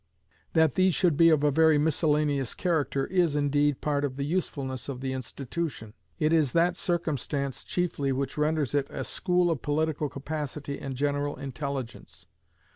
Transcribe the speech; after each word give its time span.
That 0.53 0.73
these 0.73 0.95
should 0.95 1.15
be 1.15 1.29
of 1.29 1.43
a 1.43 1.51
very 1.51 1.77
miscellaneous 1.77 2.55
character 2.55 3.05
is, 3.05 3.35
indeed, 3.35 3.81
part 3.81 4.03
of 4.03 4.17
the 4.17 4.23
usefulness 4.25 4.89
of 4.89 4.99
the 4.99 5.13
institution; 5.13 5.93
it 6.17 6.33
is 6.33 6.53
that 6.53 6.75
circumstance 6.75 7.63
chiefly 7.63 8.11
which 8.11 8.35
renders 8.35 8.73
it 8.73 8.87
a 8.89 9.03
school 9.03 9.51
of 9.51 9.61
political 9.61 10.09
capacity 10.09 10.79
and 10.79 10.95
general 10.95 11.35
intelligence. 11.35 12.25